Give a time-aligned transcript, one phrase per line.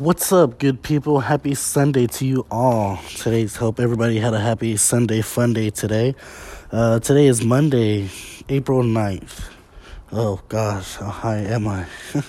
[0.00, 1.20] What's up, good people?
[1.20, 2.96] Happy Sunday to you all.
[3.16, 6.14] Today's hope everybody had a happy Sunday fun day today.
[6.72, 8.08] Uh, today is Monday,
[8.48, 9.50] April 9th.
[10.10, 11.84] Oh gosh, how high am I?